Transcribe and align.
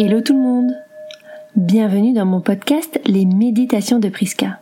Hello 0.00 0.20
tout 0.20 0.32
le 0.32 0.38
monde 0.38 0.76
Bienvenue 1.56 2.12
dans 2.12 2.24
mon 2.24 2.40
podcast 2.40 3.00
Les 3.04 3.24
méditations 3.24 3.98
de 3.98 4.08
Priska. 4.08 4.60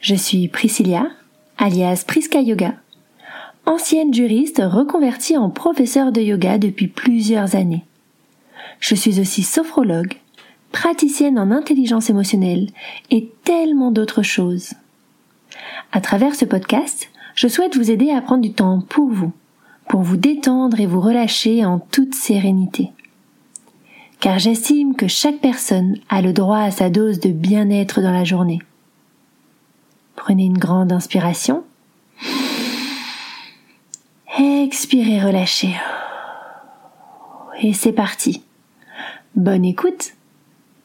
Je 0.00 0.16
suis 0.16 0.48
Priscilla, 0.48 1.06
alias 1.58 2.02
Priska 2.04 2.40
Yoga, 2.40 2.74
ancienne 3.66 4.12
juriste 4.12 4.60
reconvertie 4.60 5.36
en 5.36 5.48
professeur 5.48 6.10
de 6.10 6.20
yoga 6.20 6.58
depuis 6.58 6.88
plusieurs 6.88 7.54
années. 7.54 7.84
Je 8.80 8.96
suis 8.96 9.20
aussi 9.20 9.44
sophrologue, 9.44 10.14
praticienne 10.72 11.38
en 11.38 11.52
intelligence 11.52 12.10
émotionnelle 12.10 12.66
et 13.12 13.30
tellement 13.44 13.92
d'autres 13.92 14.24
choses. 14.24 14.72
À 15.92 16.00
travers 16.00 16.34
ce 16.34 16.44
podcast, 16.44 17.10
je 17.36 17.46
souhaite 17.46 17.76
vous 17.76 17.92
aider 17.92 18.10
à 18.10 18.20
prendre 18.20 18.42
du 18.42 18.52
temps 18.52 18.80
pour 18.88 19.08
vous, 19.08 19.30
pour 19.88 20.00
vous 20.00 20.16
détendre 20.16 20.80
et 20.80 20.86
vous 20.86 21.00
relâcher 21.00 21.64
en 21.64 21.78
toute 21.78 22.16
sérénité 22.16 22.90
car 24.20 24.38
j'estime 24.38 24.94
que 24.96 25.06
chaque 25.06 25.38
personne 25.38 25.96
a 26.08 26.22
le 26.22 26.32
droit 26.32 26.58
à 26.58 26.70
sa 26.70 26.90
dose 26.90 27.20
de 27.20 27.30
bien-être 27.30 28.00
dans 28.00 28.12
la 28.12 28.24
journée. 28.24 28.60
Prenez 30.16 30.44
une 30.44 30.58
grande 30.58 30.92
inspiration. 30.92 31.64
Expirez, 34.38 35.20
relâchez. 35.22 35.74
Et 37.60 37.72
c'est 37.72 37.92
parti. 37.92 38.42
Bonne 39.34 39.64
écoute 39.64 40.12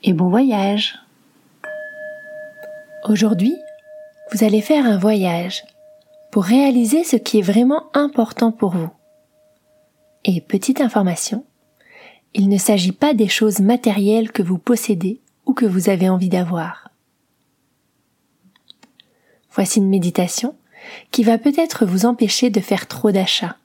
et 0.04 0.14
bon 0.14 0.30
voyage. 0.30 1.00
Aujourd'hui, 3.06 3.56
vous 4.32 4.44
allez 4.44 4.62
faire 4.62 4.86
un 4.86 4.98
voyage 4.98 5.64
pour 6.32 6.44
réaliser 6.44 7.04
ce 7.04 7.16
qui 7.16 7.40
est 7.40 7.44
vraiment 7.44 7.84
important 7.94 8.52
pour 8.52 8.72
vous. 8.72 8.90
Et 10.26 10.42
petite 10.42 10.82
information, 10.82 11.46
il 12.34 12.50
ne 12.50 12.58
s'agit 12.58 12.92
pas 12.92 13.14
des 13.14 13.28
choses 13.28 13.60
matérielles 13.60 14.32
que 14.32 14.42
vous 14.42 14.58
possédez 14.58 15.20
ou 15.46 15.54
que 15.54 15.66
vous 15.66 15.90
avez 15.90 16.10
envie 16.10 16.30
d'avoir. 16.30 16.90
Voici 19.52 19.80
une 19.80 19.90
méditation 19.90 20.56
qui 21.12 21.24
va 21.24 21.38
peut-être 21.38 21.86
vous 21.86 22.06
empêcher 22.06 22.50
de 22.50 22.60
faire 22.60 22.88
trop 22.88 23.12
d'achats. 23.12 23.58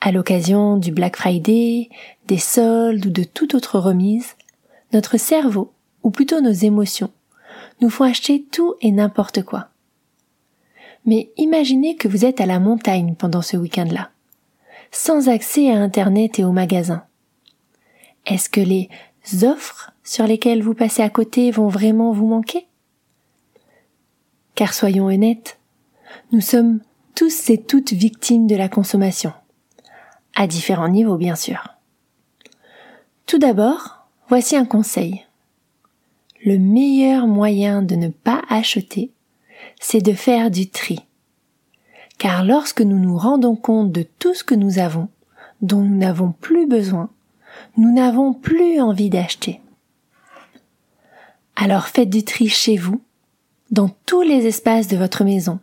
À 0.00 0.12
l'occasion 0.12 0.76
du 0.76 0.92
Black 0.92 1.16
Friday, 1.16 1.88
des 2.26 2.38
soldes 2.38 3.06
ou 3.06 3.10
de 3.10 3.24
toute 3.24 3.54
autre 3.54 3.78
remise, 3.78 4.34
notre 4.92 5.16
cerveau, 5.16 5.72
ou 6.02 6.10
plutôt 6.10 6.40
nos 6.40 6.52
émotions, 6.52 7.10
nous 7.80 7.90
font 7.90 8.04
acheter 8.04 8.44
tout 8.50 8.74
et 8.80 8.90
n'importe 8.92 9.42
quoi. 9.42 9.68
Mais 11.04 11.30
imaginez 11.36 11.96
que 11.96 12.08
vous 12.08 12.24
êtes 12.24 12.40
à 12.40 12.46
la 12.46 12.58
montagne 12.58 13.14
pendant 13.16 13.42
ce 13.42 13.56
week-end-là, 13.56 14.10
sans 14.90 15.28
accès 15.28 15.70
à 15.70 15.80
Internet 15.80 16.38
et 16.38 16.44
au 16.44 16.52
magasin. 16.52 17.04
Est-ce 18.26 18.50
que 18.50 18.60
les 18.60 18.88
offres 19.44 19.92
sur 20.02 20.26
lesquelles 20.26 20.62
vous 20.62 20.74
passez 20.74 21.02
à 21.02 21.10
côté 21.10 21.50
vont 21.50 21.68
vraiment 21.68 22.12
vous 22.12 22.26
manquer? 22.26 22.66
Car 24.54 24.74
soyons 24.74 25.06
honnêtes, 25.06 25.58
nous 26.32 26.40
sommes 26.40 26.80
tous 27.14 27.50
et 27.50 27.58
toutes 27.58 27.92
victimes 27.92 28.46
de 28.46 28.56
la 28.56 28.68
consommation, 28.68 29.32
à 30.34 30.46
différents 30.46 30.88
niveaux 30.88 31.16
bien 31.16 31.36
sûr. 31.36 31.68
Tout 33.26 33.38
d'abord, 33.38 34.06
voici 34.28 34.56
un 34.56 34.64
conseil. 34.64 35.24
Le 36.44 36.58
meilleur 36.58 37.26
moyen 37.26 37.82
de 37.82 37.96
ne 37.96 38.08
pas 38.08 38.42
acheter, 38.48 39.12
c'est 39.80 40.02
de 40.02 40.12
faire 40.12 40.50
du 40.50 40.68
tri. 40.68 41.00
Car 42.18 42.44
lorsque 42.44 42.80
nous 42.80 42.98
nous 42.98 43.16
rendons 43.16 43.56
compte 43.56 43.92
de 43.92 44.02
tout 44.02 44.34
ce 44.34 44.44
que 44.44 44.54
nous 44.54 44.78
avons, 44.78 45.08
dont 45.60 45.82
nous 45.82 45.96
n'avons 45.96 46.32
plus 46.32 46.66
besoin, 46.66 47.10
nous 47.76 47.92
n'avons 47.92 48.32
plus 48.32 48.80
envie 48.80 49.10
d'acheter. 49.10 49.60
Alors 51.56 51.88
faites 51.88 52.10
du 52.10 52.24
tri 52.24 52.48
chez 52.48 52.76
vous, 52.76 53.00
dans 53.70 53.90
tous 54.06 54.22
les 54.22 54.46
espaces 54.46 54.88
de 54.88 54.96
votre 54.96 55.24
maison. 55.24 55.58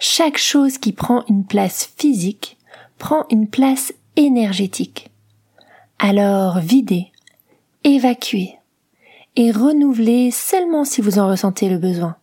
Chaque 0.00 0.38
chose 0.38 0.78
qui 0.78 0.92
prend 0.92 1.24
une 1.28 1.44
place 1.44 1.92
physique 1.96 2.58
prend 2.98 3.26
une 3.30 3.48
place 3.48 3.92
énergétique. 4.16 5.10
Alors 5.98 6.58
videz, 6.58 7.12
évacuez 7.82 8.56
et 9.36 9.50
renouvelez 9.50 10.30
seulement 10.30 10.84
si 10.84 11.00
vous 11.00 11.18
en 11.18 11.28
ressentez 11.28 11.68
le 11.68 11.78
besoin. 11.78 12.16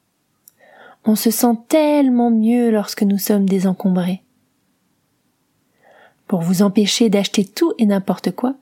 On 1.06 1.16
se 1.16 1.32
sent 1.32 1.58
tellement 1.68 2.30
mieux 2.30 2.70
lorsque 2.70 3.04
nous 3.04 3.18
sommes 3.18 3.48
désencombrés. 3.48 4.22
Pour 6.28 6.42
vous 6.42 6.62
empêcher 6.62 7.10
d'acheter 7.10 7.44
tout 7.44 7.74
et 7.78 7.86
n'importe 7.86 8.32
quoi, 8.32 8.56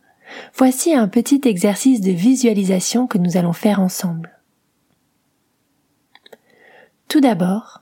Voici 0.56 0.94
un 0.94 1.08
petit 1.08 1.42
exercice 1.46 2.02
de 2.02 2.12
visualisation 2.12 3.08
que 3.08 3.18
nous 3.18 3.38
allons 3.38 3.54
faire 3.54 3.80
ensemble. 3.80 4.40
Tout 7.08 7.22
d'abord, 7.22 7.82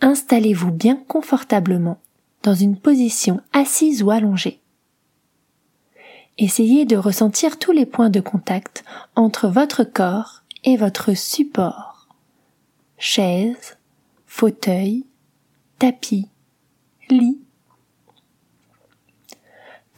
installez-vous 0.00 0.70
bien 0.70 0.96
confortablement 1.08 1.98
dans 2.42 2.54
une 2.54 2.76
position 2.76 3.40
assise 3.52 4.02
ou 4.02 4.10
allongée. 4.10 4.60
Essayez 6.38 6.86
de 6.86 6.96
ressentir 6.96 7.58
tous 7.58 7.72
les 7.72 7.84
points 7.84 8.08
de 8.08 8.20
contact 8.20 8.84
entre 9.14 9.48
votre 9.48 9.84
corps 9.84 10.42
et 10.64 10.76
votre 10.76 11.14
support. 11.14 12.08
Chaise, 12.96 13.76
fauteuil, 14.26 15.04
tapis, 15.78 16.28
lit, 17.10 17.40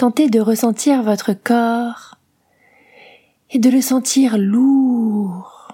Tentez 0.03 0.29
de 0.29 0.41
ressentir 0.41 1.05
votre 1.05 1.33
corps 1.33 2.17
et 3.53 3.61
de 3.61 3.71
le 3.71 3.81
sentir 3.81 4.37
lourd. 4.37 5.69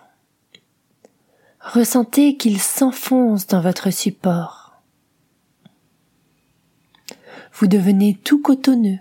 Ressentez 1.63 2.37
qu'il 2.37 2.61
s'enfonce 2.61 3.47
dans 3.47 3.63
votre 3.63 3.91
support. 3.91 4.83
Vous 7.55 7.69
devenez 7.69 8.19
tout 8.23 8.43
cotonneux 8.43 8.99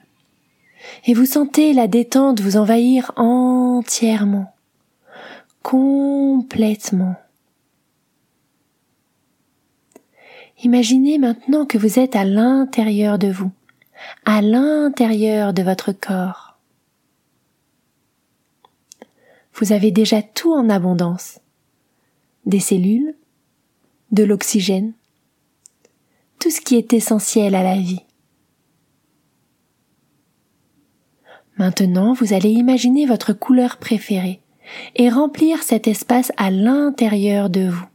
et 1.05 1.13
vous 1.13 1.25
sentez 1.25 1.73
la 1.73 1.89
détente 1.89 2.39
vous 2.39 2.55
envahir 2.55 3.11
entièrement, 3.17 4.55
complètement. 5.61 7.17
Imaginez 10.63 11.17
maintenant 11.17 11.65
que 11.65 11.77
vous 11.77 11.99
êtes 11.99 12.15
à 12.15 12.23
l'intérieur 12.23 13.19
de 13.19 13.27
vous 13.27 13.51
à 14.25 14.41
l'intérieur 14.41 15.53
de 15.53 15.63
votre 15.63 15.91
corps. 15.91 16.57
Vous 19.53 19.71
avez 19.71 19.91
déjà 19.91 20.21
tout 20.21 20.53
en 20.53 20.69
abondance. 20.69 21.39
Des 22.45 22.59
cellules, 22.59 23.15
de 24.11 24.23
l'oxygène, 24.23 24.93
tout 26.39 26.51
ce 26.51 26.61
qui 26.61 26.75
est 26.75 26.93
essentiel 26.93 27.55
à 27.55 27.63
la 27.63 27.75
vie. 27.75 28.03
Maintenant, 31.57 32.13
vous 32.13 32.33
allez 32.33 32.51
imaginer 32.51 33.05
votre 33.05 33.33
couleur 33.33 33.77
préférée 33.77 34.41
et 34.95 35.09
remplir 35.09 35.63
cet 35.63 35.87
espace 35.87 36.31
à 36.37 36.51
l'intérieur 36.51 37.49
de 37.49 37.67
vous 37.69 37.85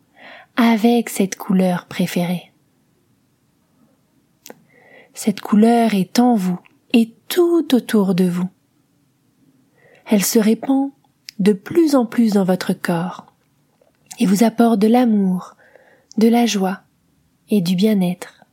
avec 0.56 1.08
cette 1.08 1.36
couleur 1.36 1.86
préférée. 1.86 2.51
Cette 5.14 5.40
couleur 5.40 5.94
est 5.94 6.18
en 6.18 6.34
vous 6.34 6.58
et 6.92 7.14
tout 7.28 7.74
autour 7.74 8.14
de 8.14 8.24
vous. 8.24 8.48
Elle 10.06 10.24
se 10.24 10.38
répand 10.38 10.90
de 11.38 11.52
plus 11.52 11.94
en 11.94 12.06
plus 12.06 12.34
dans 12.34 12.44
votre 12.44 12.72
corps 12.72 13.26
et 14.18 14.26
vous 14.26 14.44
apporte 14.44 14.78
de 14.78 14.88
l'amour, 14.88 15.56
de 16.18 16.28
la 16.28 16.46
joie 16.46 16.82
et 17.48 17.60
du 17.60 17.74
bien-être. 17.74 18.44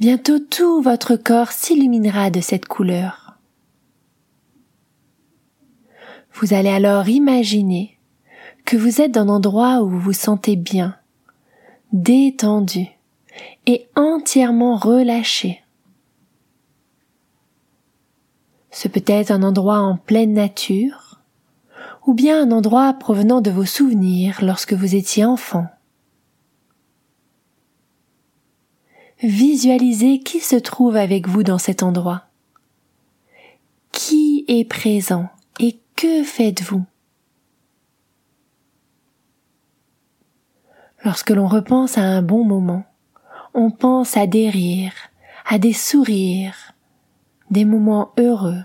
Bientôt 0.00 0.38
tout 0.38 0.82
votre 0.82 1.16
corps 1.16 1.52
s'illuminera 1.52 2.30
de 2.30 2.40
cette 2.40 2.66
couleur. 2.66 3.38
Vous 6.32 6.52
allez 6.52 6.68
alors 6.70 7.08
imaginer 7.08 7.98
que 8.64 8.76
vous 8.76 9.00
êtes 9.00 9.12
dans 9.12 9.22
un 9.22 9.28
endroit 9.28 9.82
où 9.82 9.88
vous 9.88 10.00
vous 10.00 10.12
sentez 10.12 10.56
bien, 10.56 10.96
détendu, 11.92 12.88
et 13.66 13.88
entièrement 13.96 14.76
relâché. 14.76 15.62
Ce 18.70 18.88
peut 18.88 19.04
être 19.06 19.30
un 19.30 19.42
endroit 19.42 19.78
en 19.78 19.96
pleine 19.96 20.32
nature, 20.32 21.20
ou 22.06 22.14
bien 22.14 22.42
un 22.42 22.50
endroit 22.50 22.92
provenant 22.94 23.40
de 23.40 23.50
vos 23.50 23.64
souvenirs 23.64 24.38
lorsque 24.42 24.72
vous 24.72 24.94
étiez 24.94 25.24
enfant. 25.24 25.66
Visualisez 29.22 30.20
qui 30.20 30.40
se 30.40 30.56
trouve 30.56 30.96
avec 30.96 31.28
vous 31.28 31.42
dans 31.42 31.58
cet 31.58 31.82
endroit. 31.82 32.24
Qui 33.92 34.44
est 34.48 34.68
présent 34.68 35.28
et 35.60 35.78
que 35.96 36.24
faites-vous? 36.24 36.84
Lorsque 41.04 41.30
l'on 41.30 41.46
repense 41.46 41.96
à 41.96 42.02
un 42.02 42.22
bon 42.22 42.44
moment, 42.44 42.84
on 43.54 43.70
pense 43.70 44.16
à 44.16 44.26
des 44.26 44.50
rires, 44.50 45.10
à 45.46 45.58
des 45.58 45.72
sourires, 45.72 46.74
des 47.50 47.64
moments 47.64 48.12
heureux. 48.18 48.62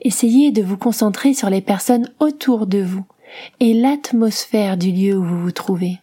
Essayez 0.00 0.50
de 0.50 0.62
vous 0.62 0.78
concentrer 0.78 1.34
sur 1.34 1.50
les 1.50 1.60
personnes 1.60 2.10
autour 2.20 2.66
de 2.66 2.82
vous 2.82 3.04
et 3.60 3.74
l'atmosphère 3.74 4.78
du 4.78 4.90
lieu 4.90 5.16
où 5.16 5.22
vous 5.22 5.42
vous 5.42 5.52
trouvez. 5.52 5.98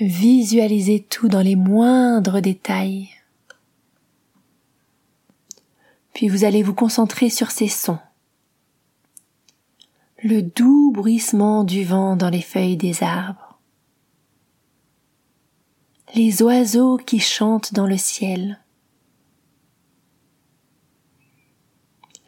Visualisez 0.00 1.00
tout 1.00 1.28
dans 1.28 1.42
les 1.42 1.56
moindres 1.56 2.40
détails. 2.40 3.10
Puis 6.14 6.28
vous 6.28 6.44
allez 6.44 6.62
vous 6.62 6.74
concentrer 6.74 7.30
sur 7.30 7.50
ces 7.50 7.68
sons. 7.68 7.98
Le 10.22 10.42
doux 10.42 10.92
bruissement 10.92 11.64
du 11.64 11.84
vent 11.84 12.16
dans 12.16 12.30
les 12.30 12.42
feuilles 12.42 12.76
des 12.76 13.02
arbres. 13.02 13.58
Les 16.14 16.42
oiseaux 16.42 16.96
qui 16.96 17.18
chantent 17.18 17.74
dans 17.74 17.86
le 17.86 17.96
ciel. 17.96 18.60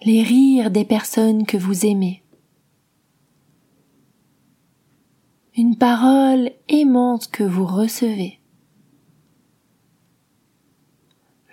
Les 0.02 0.22
rires 0.22 0.70
des 0.70 0.84
personnes 0.84 1.46
que 1.46 1.56
vous 1.56 1.86
aimez. 1.86 2.24
une 5.56 5.76
parole 5.76 6.50
aimante 6.68 7.30
que 7.30 7.44
vous 7.44 7.66
recevez, 7.66 8.40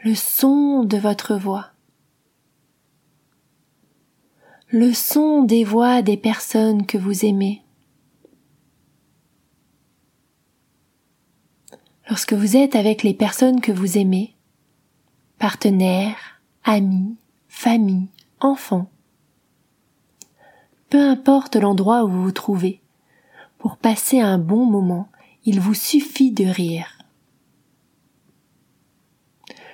le 0.03 0.15
son 0.15 0.83
de 0.83 0.97
votre 0.97 1.35
voix, 1.35 1.70
le 4.73 4.93
son 4.93 5.43
des 5.43 5.65
voix 5.65 6.01
des 6.01 6.15
personnes 6.15 6.85
que 6.85 6.97
vous 6.97 7.25
aimez. 7.25 7.61
Lorsque 12.09 12.31
vous 12.31 12.55
êtes 12.55 12.75
avec 12.75 13.03
les 13.03 13.13
personnes 13.13 13.59
que 13.59 13.73
vous 13.73 13.97
aimez, 13.97 14.33
partenaires, 15.39 16.41
amis, 16.63 17.17
famille, 17.49 18.07
enfants, 18.39 18.89
peu 20.89 21.01
importe 21.01 21.57
l'endroit 21.57 22.05
où 22.05 22.07
vous 22.07 22.23
vous 22.23 22.31
trouvez, 22.31 22.79
pour 23.57 23.75
passer 23.75 24.21
un 24.21 24.37
bon 24.37 24.65
moment, 24.65 25.09
il 25.43 25.59
vous 25.59 25.73
suffit 25.73 26.31
de 26.31 26.45
rire. 26.45 26.97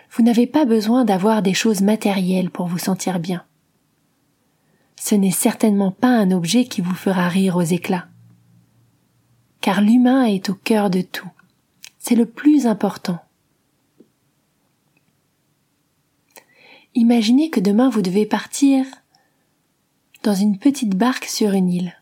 Vous 0.10 0.24
n'avez 0.24 0.48
pas 0.48 0.66
besoin 0.66 1.06
d'avoir 1.06 1.44
des 1.44 1.54
choses 1.54 1.82
matérielles 1.82 2.50
pour 2.50 2.66
vous 2.66 2.80
sentir 2.80 3.20
bien. 3.20 3.47
Ce 5.00 5.16
n'est 5.16 5.32
certainement 5.32 5.92
pas 5.92 6.10
un 6.10 6.32
objet 6.32 6.66
qui 6.66 6.82
vous 6.82 6.94
fera 6.94 7.30
rire 7.30 7.56
aux 7.56 7.62
éclats. 7.62 8.08
Car 9.62 9.82
l'humain 9.82 10.26
est 10.26 10.50
au 10.50 10.54
cœur 10.54 10.90
de 10.90 11.02
tout. 11.02 11.30
C'est 12.00 12.16
le 12.16 12.26
plus 12.26 12.68
important. 12.68 13.20
Imaginez 16.96 17.50
que 17.50 17.60
demain 17.60 17.90
vous 17.90 18.02
devez 18.02 18.26
partir 18.26 18.86
dans 20.24 20.34
une 20.34 20.58
petite 20.58 20.96
barque 20.96 21.26
sur 21.26 21.54
une 21.54 21.70
île 21.70 21.96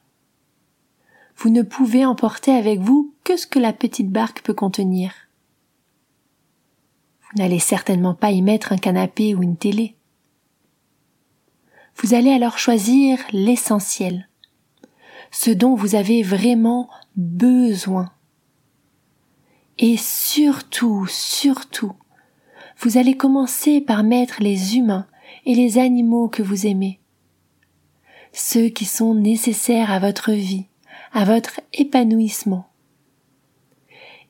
vous 1.37 1.49
ne 1.49 1.61
pouvez 1.61 2.05
emporter 2.05 2.51
avec 2.51 2.79
vous 2.79 3.13
que 3.23 3.37
ce 3.37 3.47
que 3.47 3.59
la 3.59 3.73
petite 3.73 4.09
barque 4.09 4.41
peut 4.41 4.53
contenir. 4.53 5.13
Vous 7.21 7.41
n'allez 7.41 7.59
certainement 7.59 8.13
pas 8.13 8.31
y 8.31 8.41
mettre 8.41 8.71
un 8.71 8.77
canapé 8.77 9.35
ou 9.35 9.43
une 9.43 9.57
télé. 9.57 9.94
Vous 11.97 12.13
allez 12.13 12.31
alors 12.31 12.57
choisir 12.57 13.19
l'essentiel, 13.31 14.27
ce 15.31 15.49
dont 15.51 15.75
vous 15.75 15.95
avez 15.95 16.23
vraiment 16.23 16.89
besoin. 17.15 18.11
Et 19.77 19.97
surtout, 19.97 21.05
surtout, 21.07 21.93
vous 22.79 22.97
allez 22.97 23.15
commencer 23.15 23.81
par 23.81 24.03
mettre 24.03 24.41
les 24.41 24.77
humains 24.77 25.07
et 25.45 25.55
les 25.55 25.77
animaux 25.77 26.27
que 26.27 26.43
vous 26.43 26.67
aimez, 26.67 26.99
ceux 28.33 28.67
qui 28.67 28.85
sont 28.85 29.15
nécessaires 29.15 29.91
à 29.91 29.99
votre 29.99 30.31
vie, 30.31 30.65
à 31.13 31.23
votre 31.23 31.61
épanouissement. 31.73 32.67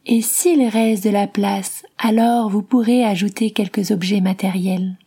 Et 0.05 0.21
s'il 0.21 0.67
reste 0.67 1.03
de 1.03 1.09
la 1.09 1.25
place, 1.25 1.83
alors 1.97 2.49
vous 2.49 2.61
pourrez 2.61 3.03
ajouter 3.03 3.49
quelques 3.49 3.89
objets 3.89 4.21
matériels. 4.21 4.97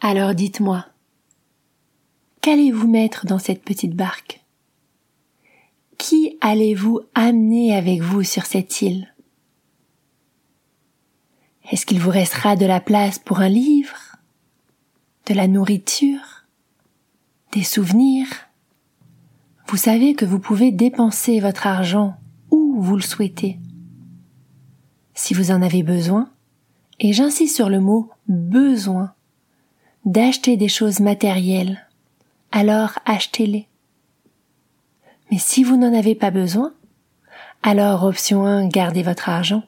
Alors 0.00 0.34
dites-moi, 0.34 0.86
qu'allez-vous 2.40 2.86
mettre 2.86 3.26
dans 3.26 3.40
cette 3.40 3.64
petite 3.64 3.96
barque? 3.96 4.44
Qui 5.98 6.38
allez-vous 6.40 7.00
amener 7.14 7.74
avec 7.74 8.00
vous 8.02 8.22
sur 8.22 8.46
cette 8.46 8.80
île? 8.80 9.12
Est-ce 11.70 11.84
qu'il 11.84 11.98
vous 12.00 12.10
restera 12.10 12.54
de 12.54 12.64
la 12.64 12.80
place 12.80 13.18
pour 13.18 13.40
un 13.40 13.48
livre 13.48 14.16
De 15.26 15.34
la 15.34 15.48
nourriture 15.48 16.44
Des 17.52 17.64
souvenirs? 17.64 18.28
Vous 19.66 19.76
savez 19.76 20.14
que 20.14 20.24
vous 20.24 20.38
pouvez 20.38 20.70
dépenser 20.70 21.40
votre 21.40 21.66
argent 21.66 22.14
où 22.52 22.80
vous 22.80 22.94
le 22.94 23.02
souhaitez. 23.02 23.58
Si 25.14 25.34
vous 25.34 25.50
en 25.50 25.60
avez 25.60 25.82
besoin, 25.82 26.30
et 27.00 27.12
j'insiste 27.12 27.56
sur 27.56 27.68
le 27.68 27.80
mot 27.80 28.10
besoin, 28.28 29.12
d'acheter 30.08 30.56
des 30.56 30.68
choses 30.68 31.00
matérielles, 31.00 31.86
alors 32.50 32.98
achetez-les. 33.04 33.66
Mais 35.30 35.36
si 35.36 35.62
vous 35.62 35.76
n'en 35.76 35.92
avez 35.92 36.14
pas 36.14 36.30
besoin, 36.30 36.72
alors 37.62 38.04
option 38.04 38.46
1, 38.46 38.68
gardez 38.68 39.02
votre 39.02 39.28
argent. 39.28 39.64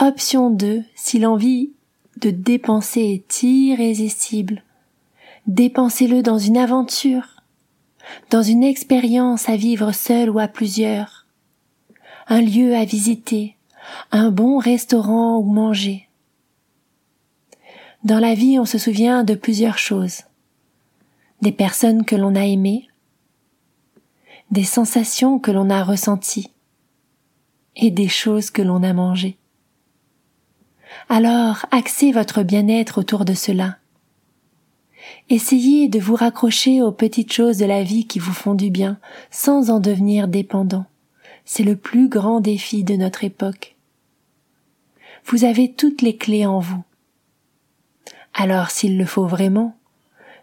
Option 0.00 0.48
2, 0.48 0.82
si 0.94 1.18
l'envie 1.18 1.72
de 2.18 2.30
dépenser 2.30 3.02
est 3.02 3.42
irrésistible, 3.42 4.62
dépensez-le 5.46 6.22
dans 6.22 6.38
une 6.38 6.56
aventure, 6.56 7.42
dans 8.30 8.42
une 8.42 8.64
expérience 8.64 9.50
à 9.50 9.56
vivre 9.56 9.92
seul 9.92 10.30
ou 10.30 10.38
à 10.38 10.48
plusieurs, 10.48 11.26
un 12.28 12.40
lieu 12.40 12.74
à 12.74 12.86
visiter, 12.86 13.54
un 14.12 14.30
bon 14.30 14.56
restaurant 14.56 15.36
où 15.36 15.44
manger. 15.44 16.05
Dans 18.06 18.20
la 18.20 18.34
vie, 18.34 18.60
on 18.60 18.64
se 18.64 18.78
souvient 18.78 19.24
de 19.24 19.34
plusieurs 19.34 19.78
choses. 19.78 20.20
Des 21.42 21.50
personnes 21.50 22.04
que 22.04 22.14
l'on 22.14 22.36
a 22.36 22.46
aimées, 22.46 22.86
des 24.52 24.62
sensations 24.62 25.40
que 25.40 25.50
l'on 25.50 25.70
a 25.70 25.82
ressenties, 25.82 26.52
et 27.74 27.90
des 27.90 28.06
choses 28.06 28.50
que 28.50 28.62
l'on 28.62 28.84
a 28.84 28.92
mangées. 28.92 29.38
Alors, 31.08 31.66
axez 31.72 32.12
votre 32.12 32.44
bien-être 32.44 32.98
autour 32.98 33.24
de 33.24 33.34
cela 33.34 33.78
Essayez 35.28 35.88
de 35.88 35.98
vous 35.98 36.14
raccrocher 36.14 36.82
aux 36.82 36.92
petites 36.92 37.32
choses 37.32 37.58
de 37.58 37.66
la 37.66 37.82
vie 37.82 38.06
qui 38.06 38.20
vous 38.20 38.32
font 38.32 38.54
du 38.54 38.70
bien, 38.70 39.00
sans 39.32 39.68
en 39.68 39.80
devenir 39.80 40.28
dépendant. 40.28 40.86
C'est 41.44 41.64
le 41.64 41.74
plus 41.74 42.08
grand 42.08 42.40
défi 42.40 42.84
de 42.84 42.94
notre 42.94 43.24
époque. 43.24 43.74
Vous 45.24 45.42
avez 45.42 45.72
toutes 45.72 46.02
les 46.02 46.16
clés 46.16 46.46
en 46.46 46.60
vous. 46.60 46.84
Alors 48.38 48.70
s'il 48.70 48.98
le 48.98 49.06
faut 49.06 49.26
vraiment, 49.26 49.74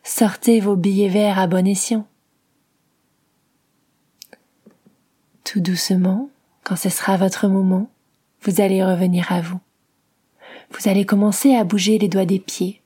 sortez 0.01 0.59
vos 0.59 0.75
billets 0.75 1.09
verts 1.09 1.38
à 1.38 1.45
bon 1.45 1.67
escient. 1.67 2.07
Tout 5.43 5.59
doucement, 5.59 6.31
quand 6.63 6.75
ce 6.75 6.89
sera 6.89 7.17
votre 7.17 7.47
moment, 7.47 7.91
vous 8.41 8.62
allez 8.62 8.83
revenir 8.83 9.31
à 9.31 9.41
vous. 9.41 9.59
Vous 10.71 10.89
allez 10.89 11.05
commencer 11.05 11.55
à 11.55 11.63
bouger 11.63 12.00
les 12.00 12.07
doigts 12.07 12.25
des 12.25 12.39
pieds, 12.39 12.81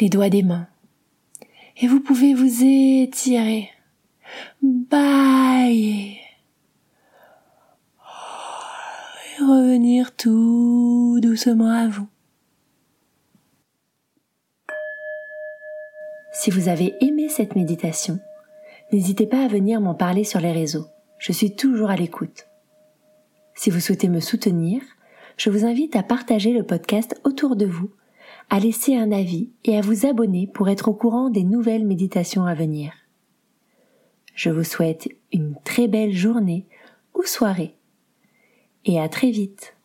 les 0.00 0.08
doigts 0.08 0.30
des 0.30 0.42
mains, 0.42 0.68
et 1.76 1.86
vous 1.86 2.00
pouvez 2.00 2.32
vous 2.32 2.64
étirer, 2.64 3.68
bailler 4.62 6.18
et 9.38 9.42
revenir 9.42 10.16
tout 10.16 11.20
doucement 11.20 11.70
à 11.70 11.88
vous. 11.88 12.08
Si 16.38 16.50
vous 16.50 16.68
avez 16.68 16.94
aimé 17.00 17.30
cette 17.30 17.56
méditation, 17.56 18.20
n'hésitez 18.92 19.26
pas 19.26 19.42
à 19.42 19.48
venir 19.48 19.80
m'en 19.80 19.94
parler 19.94 20.22
sur 20.22 20.38
les 20.38 20.52
réseaux. 20.52 20.84
Je 21.18 21.32
suis 21.32 21.56
toujours 21.56 21.88
à 21.88 21.96
l'écoute. 21.96 22.46
Si 23.54 23.70
vous 23.70 23.80
souhaitez 23.80 24.10
me 24.10 24.20
soutenir, 24.20 24.82
je 25.38 25.48
vous 25.48 25.64
invite 25.64 25.96
à 25.96 26.02
partager 26.02 26.52
le 26.52 26.62
podcast 26.62 27.18
autour 27.24 27.56
de 27.56 27.64
vous 27.64 27.90
à 28.50 28.60
laisser 28.60 28.94
un 28.94 29.12
avis 29.12 29.48
et 29.64 29.78
à 29.78 29.80
vous 29.80 30.04
abonner 30.04 30.46
pour 30.46 30.68
être 30.68 30.88
au 30.88 30.92
courant 30.92 31.30
des 31.30 31.42
nouvelles 31.42 31.86
méditations 31.86 32.44
à 32.44 32.52
venir. 32.52 32.92
Je 34.34 34.50
vous 34.50 34.64
souhaite 34.64 35.08
une 35.32 35.56
très 35.64 35.88
belle 35.88 36.12
journée 36.12 36.66
ou 37.14 37.22
soirée 37.22 37.76
et 38.84 39.00
à 39.00 39.08
très 39.08 39.30
vite. 39.30 39.75